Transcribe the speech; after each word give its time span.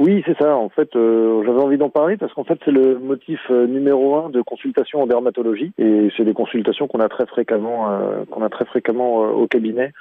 Oui, 0.00 0.22
c'est 0.24 0.38
ça. 0.38 0.56
En 0.56 0.70
fait, 0.70 0.96
euh, 0.96 1.42
j'avais 1.44 1.60
envie 1.60 1.76
d'en 1.76 1.90
parler 1.90 2.16
parce 2.16 2.32
qu'en 2.32 2.44
fait, 2.44 2.58
c'est 2.64 2.70
le 2.70 2.98
motif 2.98 3.38
euh, 3.50 3.66
numéro 3.66 4.16
un 4.16 4.30
de 4.30 4.40
consultation 4.40 5.02
en 5.02 5.06
dermatologie 5.06 5.72
et 5.76 6.08
c'est 6.16 6.24
des 6.24 6.32
consultations 6.32 6.88
qu'on 6.88 7.00
a 7.00 7.10
très 7.10 7.26
fréquemment, 7.26 7.92
euh, 7.92 8.24
qu'on 8.30 8.42
a 8.42 8.48
très 8.48 8.64
fréquemment 8.64 9.16
au 9.18 9.46
cabinet 9.46 9.92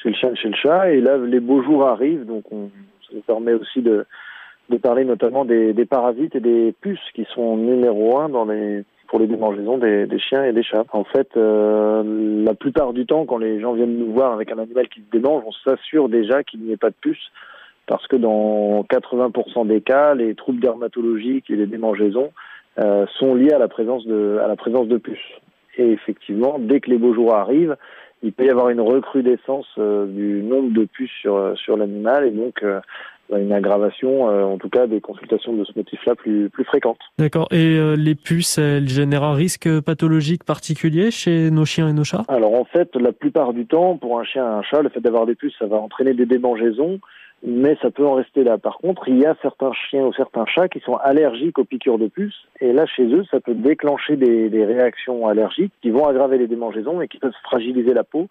chez 0.00 0.10
le 0.10 0.14
chien, 0.14 0.32
chez 0.36 0.50
le 0.50 0.54
chat. 0.54 0.92
Et 0.92 1.00
là, 1.00 1.16
les 1.16 1.40
beaux 1.40 1.60
jours 1.60 1.88
arrivent, 1.88 2.24
donc 2.24 2.44
on, 2.52 2.70
ça 3.02 3.14
nous 3.14 3.20
permet 3.22 3.52
aussi 3.52 3.82
de, 3.82 4.06
de 4.68 4.76
parler 4.76 5.04
notamment 5.04 5.44
des, 5.44 5.72
des 5.72 5.86
parasites 5.86 6.36
et 6.36 6.40
des 6.40 6.72
puces 6.80 7.10
qui 7.12 7.26
sont 7.34 7.56
numéro 7.56 8.20
un 8.20 8.28
dans 8.28 8.44
les 8.44 8.84
pour 9.08 9.18
les 9.18 9.26
démangeaisons 9.26 9.78
des, 9.78 10.06
des, 10.06 10.20
chiens 10.20 10.44
et 10.44 10.52
des 10.52 10.62
chats. 10.62 10.84
En 10.92 11.02
fait, 11.02 11.30
euh, 11.36 12.44
la 12.44 12.54
plupart 12.54 12.92
du 12.92 13.06
temps, 13.06 13.26
quand 13.26 13.38
les 13.38 13.58
gens 13.58 13.72
viennent 13.72 13.98
nous 13.98 14.12
voir 14.12 14.34
avec 14.34 14.52
un 14.52 14.58
animal 14.58 14.86
qui 14.88 15.00
se 15.00 15.10
démange, 15.10 15.42
on 15.44 15.52
s'assure 15.68 16.08
déjà 16.08 16.44
qu'il 16.44 16.60
n'y 16.60 16.70
ait 16.70 16.76
pas 16.76 16.90
de 16.90 16.94
puce, 17.00 17.32
parce 17.88 18.06
que 18.06 18.16
dans 18.16 18.82
80% 18.84 19.66
des 19.66 19.80
cas, 19.80 20.14
les 20.14 20.34
troubles 20.34 20.60
dermatologiques 20.60 21.50
et 21.50 21.56
les 21.56 21.66
démangeaisons 21.66 22.30
euh, 22.78 23.06
sont 23.18 23.34
liés 23.34 23.52
à 23.52 23.58
la 23.58 23.66
présence 23.66 24.06
de 24.06 24.38
à 24.44 24.46
la 24.46 24.54
présence 24.54 24.86
de 24.86 24.98
puces. 24.98 25.18
Et 25.78 25.90
effectivement, 25.90 26.58
dès 26.60 26.80
que 26.80 26.90
les 26.90 26.98
beaux 26.98 27.14
jours 27.14 27.34
arrivent, 27.34 27.76
il 28.22 28.32
peut 28.32 28.44
y 28.44 28.50
avoir 28.50 28.68
une 28.68 28.80
recrudescence 28.80 29.66
euh, 29.78 30.06
du 30.06 30.42
nombre 30.42 30.70
de 30.72 30.84
puces 30.84 31.10
sur 31.20 31.58
sur 31.58 31.76
l'animal 31.76 32.26
et 32.26 32.30
donc 32.30 32.62
euh, 32.62 32.80
une 33.36 33.52
aggravation, 33.52 34.30
euh, 34.30 34.44
en 34.44 34.58
tout 34.58 34.68
cas 34.68 34.86
des 34.86 35.00
consultations 35.00 35.52
de 35.52 35.64
ce 35.64 35.72
motif-là 35.76 36.14
plus, 36.14 36.48
plus 36.50 36.64
fréquentes. 36.64 37.00
D'accord. 37.18 37.48
Et 37.50 37.76
euh, 37.78 37.96
les 37.96 38.14
puces, 38.14 38.58
elles 38.58 38.88
génèrent 38.88 39.24
un 39.24 39.34
risque 39.34 39.68
pathologique 39.80 40.44
particulier 40.44 41.10
chez 41.10 41.50
nos 41.50 41.64
chiens 41.64 41.88
et 41.88 41.92
nos 41.92 42.04
chats? 42.04 42.24
Alors 42.28 42.54
en 42.54 42.64
fait, 42.64 42.94
la 42.96 43.12
plupart 43.12 43.52
du 43.52 43.66
temps, 43.66 43.96
pour 43.96 44.18
un 44.18 44.24
chien 44.24 44.44
et 44.44 44.54
un 44.54 44.62
chat, 44.62 44.82
le 44.82 44.88
fait 44.88 45.00
d'avoir 45.00 45.26
des 45.26 45.34
puces, 45.34 45.54
ça 45.58 45.66
va 45.66 45.76
entraîner 45.76 46.14
des 46.14 46.26
démangeaisons, 46.26 47.00
mais 47.46 47.76
ça 47.82 47.90
peut 47.90 48.06
en 48.06 48.14
rester 48.14 48.42
là. 48.44 48.58
Par 48.58 48.78
contre, 48.78 49.08
il 49.08 49.18
y 49.18 49.26
a 49.26 49.36
certains 49.42 49.72
chiens 49.72 50.06
ou 50.06 50.12
certains 50.14 50.46
chats 50.46 50.68
qui 50.68 50.80
sont 50.80 50.96
allergiques 50.96 51.58
aux 51.58 51.64
piqûres 51.64 51.98
de 51.98 52.08
puces, 52.08 52.46
et 52.60 52.72
là, 52.72 52.86
chez 52.86 53.04
eux, 53.04 53.24
ça 53.30 53.40
peut 53.40 53.54
déclencher 53.54 54.16
des, 54.16 54.48
des 54.48 54.64
réactions 54.64 55.26
allergiques 55.28 55.72
qui 55.82 55.90
vont 55.90 56.06
aggraver 56.06 56.38
les 56.38 56.48
démangeaisons 56.48 57.00
et 57.00 57.08
qui 57.08 57.18
peuvent 57.18 57.32
fragiliser 57.44 57.94
la 57.94 58.04
peau 58.04 58.26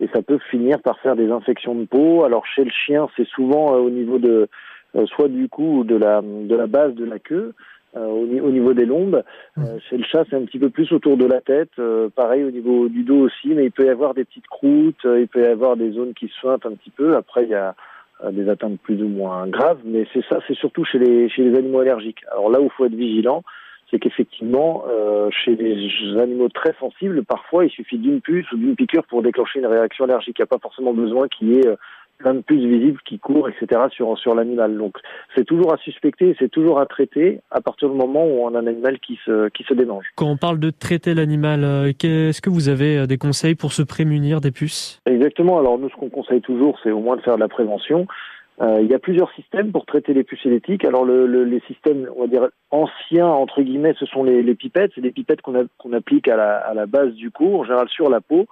et 0.00 0.08
ça 0.12 0.22
peut 0.22 0.38
finir 0.50 0.80
par 0.80 0.98
faire 1.00 1.16
des 1.16 1.30
infections 1.30 1.74
de 1.74 1.84
peau. 1.84 2.24
Alors 2.24 2.46
chez 2.46 2.64
le 2.64 2.70
chien, 2.70 3.08
c'est 3.16 3.26
souvent 3.28 3.74
euh, 3.74 3.78
au 3.78 3.90
niveau 3.90 4.18
de 4.18 4.48
euh, 4.96 5.06
soit 5.06 5.28
du 5.28 5.48
cou 5.48 5.80
ou 5.80 5.84
de 5.84 5.96
la 5.96 6.20
de 6.22 6.54
la 6.54 6.66
base 6.66 6.94
de 6.94 7.04
la 7.04 7.18
queue. 7.18 7.54
Euh, 7.96 8.06
au, 8.06 8.22
au, 8.24 8.50
niveau 8.50 8.74
des 8.74 8.86
lombes. 8.86 9.22
Mmh. 9.56 9.64
chez 9.88 9.96
le 9.96 10.02
chat, 10.02 10.24
c'est 10.28 10.34
un 10.34 10.44
petit 10.44 10.58
peu 10.58 10.68
plus 10.68 10.90
autour 10.90 11.16
de 11.16 11.26
la 11.26 11.40
tête. 11.40 11.70
pareil 12.16 12.42
au 12.42 12.50
niveau 12.50 12.88
du 12.88 13.04
dos 13.04 13.20
aussi, 13.20 13.54
mais 13.54 13.66
il 13.66 13.70
peut 13.70 13.86
y 13.86 13.88
avoir 13.88 14.14
des 14.14 14.24
petites 14.24 14.48
croûtes, 14.48 15.04
il 15.04 15.28
peut 15.28 15.44
y 15.44 15.46
avoir 15.46 15.76
des 15.76 15.92
zones 15.92 16.12
qui 16.12 16.26
suintent 16.26 16.66
un 16.66 16.72
petit 16.72 16.90
peu. 16.90 17.14
Après, 17.14 17.44
il 17.44 17.50
y 17.50 17.54
a 17.54 17.76
des 18.32 18.48
atteintes 18.48 18.80
plus 18.80 19.00
ou 19.00 19.06
moins 19.06 19.46
graves, 19.46 19.78
mais 19.84 20.08
c'est 20.12 20.24
ça, 20.28 20.40
c'est 20.48 20.56
surtout 20.56 20.84
chez 20.84 20.98
les 20.98 21.28
chez 21.28 21.44
les 21.44 21.56
animaux 21.56 21.78
allergiques. 21.78 22.24
Alors 22.32 22.50
là 22.50 22.60
où 22.60 22.64
il 22.64 22.70
faut 22.70 22.84
être 22.84 22.96
vigilant, 22.96 23.44
c'est 23.90 23.98
qu'effectivement, 23.98 24.84
euh, 24.88 25.28
chez 25.30 25.56
les 25.56 26.18
animaux 26.18 26.48
très 26.48 26.74
sensibles, 26.80 27.24
parfois 27.24 27.64
il 27.64 27.70
suffit 27.70 27.98
d'une 27.98 28.20
puce 28.20 28.50
ou 28.52 28.56
d'une 28.56 28.76
piqûre 28.76 29.04
pour 29.04 29.22
déclencher 29.22 29.60
une 29.60 29.66
réaction 29.66 30.04
allergique. 30.04 30.36
Il 30.38 30.42
n'y 30.42 30.44
a 30.44 30.46
pas 30.46 30.58
forcément 30.58 30.92
besoin 30.92 31.28
qu'il 31.28 31.54
y 31.54 31.58
ait 31.58 31.66
euh, 31.66 31.76
plein 32.18 32.34
de 32.34 32.40
puces 32.40 32.64
visibles 32.64 33.00
qui 33.04 33.18
courent, 33.18 33.48
etc. 33.48 33.82
sur 33.90 34.18
sur 34.18 34.34
l'animal. 34.34 34.76
Donc 34.76 34.96
c'est 35.34 35.44
toujours 35.44 35.72
à 35.74 35.76
suspecter, 35.78 36.34
c'est 36.38 36.48
toujours 36.48 36.80
à 36.80 36.86
traiter 36.86 37.40
à 37.50 37.60
partir 37.60 37.90
du 37.90 37.96
moment 37.96 38.24
où 38.24 38.44
on 38.44 38.54
a 38.54 38.58
un 38.58 38.66
animal 38.66 38.98
qui 39.00 39.18
se 39.24 39.48
qui 39.50 39.64
se 39.64 39.74
démange. 39.74 40.06
Quand 40.16 40.30
on 40.30 40.36
parle 40.36 40.58
de 40.58 40.70
traiter 40.70 41.14
l'animal, 41.14 41.64
euh, 41.64 41.88
est-ce 41.88 42.40
que 42.40 42.50
vous 42.50 42.68
avez 42.68 42.98
euh, 42.98 43.06
des 43.06 43.18
conseils 43.18 43.54
pour 43.54 43.72
se 43.72 43.82
prémunir 43.82 44.40
des 44.40 44.50
puces? 44.50 45.00
Exactement. 45.06 45.58
Alors 45.58 45.78
nous, 45.78 45.90
ce 45.90 45.94
qu'on 45.96 46.10
conseille 46.10 46.40
toujours, 46.40 46.78
c'est 46.82 46.90
au 46.90 47.00
moins 47.00 47.16
de 47.16 47.22
faire 47.22 47.36
de 47.36 47.40
la 47.40 47.48
prévention. 47.48 48.06
Euh, 48.60 48.78
il 48.80 48.88
y 48.88 48.94
a 48.94 48.98
plusieurs 49.00 49.32
systèmes 49.32 49.72
pour 49.72 49.84
traiter 49.84 50.14
les 50.14 50.22
puces. 50.22 50.46
Alors 50.86 51.04
le, 51.04 51.26
le, 51.26 51.44
les 51.44 51.60
systèmes, 51.60 52.08
on 52.16 52.22
va 52.22 52.26
dire 52.28 52.48
anciens 52.70 53.26
entre 53.26 53.62
guillemets, 53.62 53.94
ce 53.98 54.06
sont 54.06 54.22
les, 54.22 54.54
pipettes. 54.54 54.92
C'est 54.94 55.00
des 55.00 55.10
pipettes 55.10 55.42
qu'on 55.42 55.92
applique 55.92 56.28
à 56.28 56.36
la, 56.74 56.86
base 56.86 57.12
du 57.14 57.30
cou, 57.30 57.56
en 57.56 57.64
général 57.64 57.88
sur 57.88 58.08
la 58.08 58.20
peau. 58.20 58.46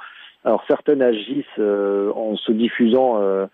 Alors 0.44 0.64
certaines 0.66 1.02
agissent 1.02 1.44
euh, 1.58 2.10
en 2.14 2.36
se 2.36 2.50
diffusant 2.50 3.20
euh, 3.20 3.46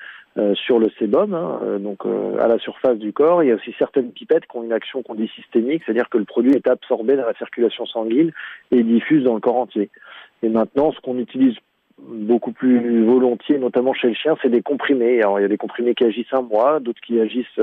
sur 0.55 0.79
le 0.79 0.89
sébum, 0.99 1.35
hein, 1.35 1.61
donc 1.81 2.07
à 2.41 2.47
la 2.47 2.59
surface 2.59 2.97
du 2.97 3.13
corps. 3.13 3.43
Il 3.43 3.49
y 3.49 3.53
a 3.53 3.57
aussi 3.57 3.75
certaines 3.79 4.13
pipettes 4.13 4.47
qui 4.47 4.57
ont 4.57 4.63
une 4.63 4.73
action 4.73 5.03
qu'on 5.03 5.17
dit 5.17 5.31
systémique, 5.35 5.83
c'est-à-dire 5.85 6.09
que 6.09 6.17
le 6.17 6.25
produit 6.25 6.53
est 6.53 6.69
absorbé 6.69 7.17
dans 7.17 7.27
la 7.27 7.35
circulation 7.35 7.87
sanguine 7.87 8.31
et 8.71 8.83
diffuse 8.85 9.25
dans 9.25 9.35
le 9.35 9.41
corps 9.41 9.57
entier. 9.57 9.91
Et 10.43 10.49
maintenant, 10.49 10.93
ce 10.93 11.01
qu'on 11.01 11.19
utilise 11.19 11.57
beaucoup 12.07 12.53
plus 12.53 13.05
volontiers, 13.05 13.59
notamment 13.59 13.93
chez 13.93 14.09
le 14.09 14.15
chien, 14.15 14.37
c'est 14.43 14.51
des 14.51 14.63
comprimés. 14.63 15.21
Alors, 15.21 15.39
il 15.39 15.43
y 15.43 15.45
a 15.45 15.49
des 15.49 15.57
comprimés 15.57 15.95
qui 15.95 16.05
agissent 16.05 16.33
un 16.33 16.43
mois, 16.43 16.81
d'autres 16.81 17.01
qui 17.01 17.21
agissent 17.21 17.61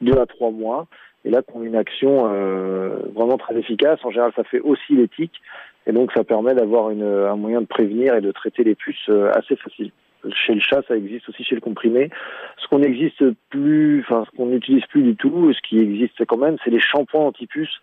deux 0.00 0.18
à 0.18 0.26
trois 0.26 0.50
mois. 0.50 0.86
Et 1.24 1.30
là, 1.30 1.42
pour 1.42 1.62
une 1.62 1.76
action 1.76 2.30
euh, 2.32 3.00
vraiment 3.14 3.38
très 3.38 3.56
efficace, 3.56 3.98
en 4.04 4.10
général, 4.10 4.32
ça 4.36 4.44
fait 4.44 4.60
aussi 4.60 4.94
l'éthique. 4.94 5.40
Et 5.86 5.92
donc, 5.92 6.12
ça 6.12 6.22
permet 6.22 6.54
d'avoir 6.54 6.88
un 6.88 7.36
moyen 7.36 7.60
de 7.60 7.66
prévenir 7.66 8.14
et 8.14 8.20
de 8.20 8.30
traiter 8.30 8.62
les 8.62 8.74
puces 8.74 9.08
euh, 9.08 9.30
assez 9.34 9.56
facile. 9.56 9.90
Chez 10.32 10.54
le 10.54 10.60
chat, 10.60 10.82
ça 10.88 10.96
existe 10.96 11.28
aussi 11.28 11.44
chez 11.44 11.54
le 11.54 11.60
comprimé. 11.60 12.10
Ce 12.58 12.66
qu'on 12.68 12.80
n'existe 12.80 13.24
plus, 13.50 14.00
enfin, 14.00 14.24
ce 14.30 14.36
qu'on 14.36 14.46
n'utilise 14.46 14.84
plus 14.86 15.02
du 15.02 15.16
tout, 15.16 15.52
ce 15.52 15.60
qui 15.66 15.78
existe 15.78 16.24
quand 16.26 16.36
même, 16.36 16.56
c'est 16.64 16.70
les 16.70 16.80
shampoings 16.80 17.26
anti-puces 17.26 17.80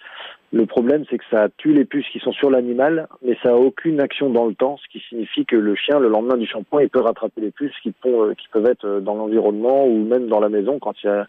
le 0.53 0.65
problème, 0.65 1.03
c'est 1.09 1.17
que 1.17 1.23
ça 1.29 1.47
tue 1.57 1.73
les 1.73 1.85
puces 1.85 2.07
qui 2.13 2.19
sont 2.19 2.31
sur 2.31 2.49
l'animal, 2.49 3.07
mais 3.23 3.37
ça 3.41 3.49
a 3.49 3.55
aucune 3.55 3.99
action 3.99 4.29
dans 4.29 4.45
le 4.45 4.53
temps, 4.53 4.77
ce 4.77 4.87
qui 4.89 5.03
signifie 5.09 5.45
que 5.45 5.55
le 5.55 5.75
chien, 5.75 5.99
le 5.99 6.07
lendemain 6.07 6.37
du 6.37 6.45
shampoing, 6.45 6.83
il 6.83 6.89
peut 6.89 7.01
rattraper 7.01 7.41
les 7.41 7.51
puces 7.51 7.73
qui, 7.81 7.93
euh, 8.05 8.33
peuvent 8.51 8.67
être 8.67 8.85
euh, 8.85 8.99
dans 8.99 9.15
l'environnement 9.15 9.85
ou 9.85 10.05
même 10.05 10.27
dans 10.27 10.39
la 10.39 10.49
maison 10.49 10.79
quand 10.79 10.93
il 11.03 11.07
y 11.07 11.09
a, 11.09 11.27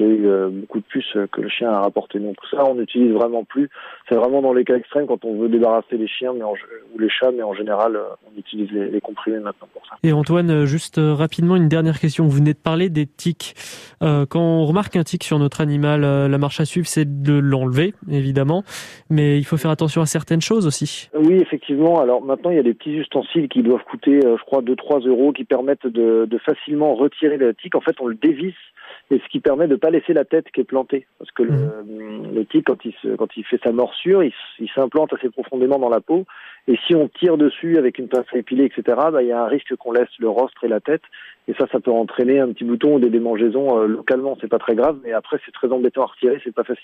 eu 0.00 0.26
euh, 0.26 0.50
beaucoup 0.50 0.78
de 0.78 0.84
puces 0.84 1.16
que 1.32 1.40
le 1.40 1.48
chien 1.48 1.70
a 1.70 1.80
rapporté. 1.80 2.18
Donc 2.18 2.36
ça, 2.50 2.64
on 2.64 2.74
n'utilise 2.74 3.12
vraiment 3.12 3.44
plus. 3.44 3.70
C'est 4.08 4.14
vraiment 4.14 4.42
dans 4.42 4.52
les 4.52 4.64
cas 4.64 4.76
extrêmes 4.76 5.06
quand 5.06 5.24
on 5.24 5.40
veut 5.40 5.48
débarrasser 5.48 5.96
les 5.96 6.06
chiens 6.06 6.32
ou 6.32 6.98
les 6.98 7.08
chats, 7.08 7.32
mais 7.32 7.42
en 7.42 7.54
général, 7.54 7.98
on 8.26 8.38
utilise 8.38 8.70
les, 8.70 9.00
comprimés 9.00 9.40
maintenant 9.40 9.68
pour 9.72 9.82
ça. 9.86 9.96
Et 10.02 10.12
Antoine, 10.12 10.66
juste 10.66 11.00
rapidement, 11.02 11.56
une 11.56 11.68
dernière 11.68 11.98
question. 11.98 12.24
Vous 12.24 12.36
venez 12.36 12.52
de 12.52 12.58
parler 12.58 12.90
des 12.90 13.06
tics. 13.06 13.54
Quand 14.00 14.40
on 14.40 14.64
remarque 14.66 14.96
un 14.96 15.02
tic 15.02 15.24
sur 15.24 15.38
notre 15.38 15.60
animal, 15.60 16.02
la 16.02 16.38
marche 16.38 16.60
à 16.60 16.64
suivre, 16.66 16.86
c'est 16.86 17.22
de 17.22 17.32
l'enlever, 17.32 17.94
évidemment 18.10 18.49
mais 19.08 19.38
il 19.38 19.44
faut 19.44 19.56
faire 19.56 19.70
attention 19.70 20.02
à 20.02 20.06
certaines 20.06 20.40
choses 20.40 20.66
aussi. 20.66 21.08
Oui, 21.14 21.34
effectivement. 21.34 22.00
Alors 22.00 22.22
maintenant, 22.22 22.50
il 22.50 22.56
y 22.56 22.60
a 22.60 22.64
des 22.64 22.74
petits 22.74 22.96
ustensiles 22.96 23.48
qui 23.48 23.62
doivent 23.62 23.84
coûter, 23.84 24.24
euh, 24.24 24.36
je 24.38 24.44
crois, 24.44 24.62
2-3 24.62 25.06
euros, 25.06 25.32
qui 25.32 25.44
permettent 25.44 25.86
de, 25.86 26.26
de 26.28 26.38
facilement 26.38 26.94
retirer 26.94 27.36
le 27.36 27.54
tic. 27.54 27.74
En 27.74 27.80
fait, 27.80 27.96
on 28.00 28.06
le 28.06 28.14
dévisse 28.14 28.54
et 29.10 29.18
ce 29.18 29.28
qui 29.28 29.40
permet 29.40 29.66
de 29.66 29.76
pas 29.76 29.90
laisser 29.90 30.12
la 30.12 30.24
tête 30.24 30.46
qui 30.52 30.60
est 30.60 30.64
plantée. 30.64 31.06
Parce 31.18 31.30
que 31.32 31.42
le, 31.42 31.52
le 32.32 32.44
tic, 32.44 32.66
quand 32.66 32.84
il, 32.84 32.92
se, 33.02 33.16
quand 33.16 33.36
il 33.36 33.44
fait 33.44 33.60
sa 33.62 33.72
morsure, 33.72 34.22
il, 34.22 34.32
il 34.60 34.70
s'implante 34.70 35.12
assez 35.12 35.30
profondément 35.30 35.78
dans 35.78 35.88
la 35.88 36.00
peau. 36.00 36.26
Et 36.68 36.78
si 36.86 36.94
on 36.94 37.08
tire 37.08 37.36
dessus 37.36 37.78
avec 37.78 37.98
une 37.98 38.08
pince 38.08 38.26
à 38.32 38.38
épiler, 38.38 38.64
etc., 38.64 38.82
bah, 39.12 39.22
il 39.22 39.28
y 39.28 39.32
a 39.32 39.42
un 39.42 39.48
risque 39.48 39.74
qu'on 39.76 39.92
laisse 39.92 40.08
le 40.18 40.28
rostre 40.28 40.62
et 40.64 40.68
la 40.68 40.80
tête. 40.80 41.02
Et 41.48 41.54
ça, 41.54 41.66
ça 41.72 41.80
peut 41.80 41.90
entraîner 41.90 42.38
un 42.38 42.52
petit 42.52 42.64
bouton 42.64 42.94
ou 42.94 43.00
des 43.00 43.10
démangeaisons 43.10 43.80
euh, 43.80 43.86
localement. 43.86 44.36
C'est 44.40 44.48
pas 44.48 44.58
très 44.58 44.76
grave, 44.76 44.98
mais 45.02 45.12
après, 45.12 45.38
c'est 45.44 45.52
très 45.52 45.72
embêtant 45.72 46.02
à 46.02 46.06
retirer, 46.06 46.40
c'est 46.44 46.54
pas 46.54 46.64
facile. 46.64 46.80